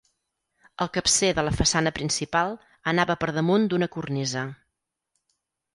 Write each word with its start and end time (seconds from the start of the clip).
El 0.85 0.89
capcer 0.97 1.29
de 1.39 1.43
la 1.49 1.53
façana 1.59 1.91
principal 1.99 2.57
anava 2.93 3.19
per 3.25 3.31
damunt 3.39 3.69
d'una 3.75 3.91
cornisa. 3.99 4.49